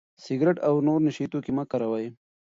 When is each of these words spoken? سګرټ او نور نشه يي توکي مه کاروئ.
سګرټ 0.23 0.57
او 0.67 0.73
نور 0.87 0.99
نشه 1.05 1.21
يي 1.23 1.27
توکي 1.31 1.51
مه 1.57 1.63
کاروئ. 1.71 2.07